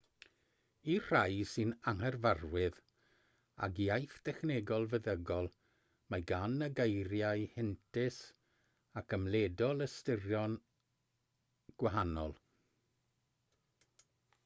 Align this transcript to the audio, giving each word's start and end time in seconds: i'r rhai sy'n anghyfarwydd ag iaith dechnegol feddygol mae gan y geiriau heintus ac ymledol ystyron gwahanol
i'r 0.91 1.03
rhai 1.07 1.33
sy'n 1.49 1.71
anghyfarwydd 1.89 2.77
ag 3.67 3.81
iaith 3.83 4.15
dechnegol 4.29 4.87
feddygol 4.93 5.49
mae 6.15 6.25
gan 6.31 6.55
y 6.67 6.69
geiriau 6.79 7.43
heintus 7.51 8.17
ac 9.03 9.15
ymledol 9.19 9.87
ystyron 9.89 10.55
gwahanol 11.83 12.33